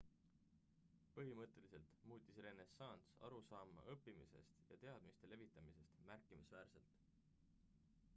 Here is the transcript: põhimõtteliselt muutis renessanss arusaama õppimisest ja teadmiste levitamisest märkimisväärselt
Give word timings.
põhimõtteliselt 1.17 1.91
muutis 2.11 2.39
renessanss 2.45 3.11
arusaama 3.27 3.83
õppimisest 3.93 4.57
ja 4.71 4.79
teadmiste 4.85 5.31
levitamisest 5.35 6.01
märkimisväärselt 6.11 6.99